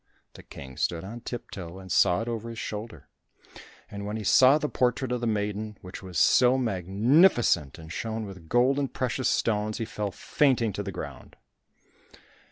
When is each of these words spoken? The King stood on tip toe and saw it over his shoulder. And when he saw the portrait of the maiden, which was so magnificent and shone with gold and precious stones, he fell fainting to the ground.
The 0.33 0.41
King 0.41 0.77
stood 0.77 1.03
on 1.03 1.21
tip 1.21 1.51
toe 1.51 1.77
and 1.77 1.91
saw 1.91 2.23
it 2.23 2.27
over 2.27 2.49
his 2.49 2.57
shoulder. 2.57 3.07
And 3.87 4.03
when 4.03 4.17
he 4.17 4.23
saw 4.23 4.57
the 4.57 4.67
portrait 4.67 5.11
of 5.11 5.21
the 5.21 5.27
maiden, 5.27 5.77
which 5.81 6.01
was 6.01 6.17
so 6.17 6.57
magnificent 6.57 7.77
and 7.77 7.93
shone 7.93 8.25
with 8.25 8.49
gold 8.49 8.79
and 8.79 8.91
precious 8.91 9.29
stones, 9.29 9.77
he 9.77 9.85
fell 9.85 10.09
fainting 10.09 10.73
to 10.73 10.81
the 10.81 10.91
ground. 10.91 11.35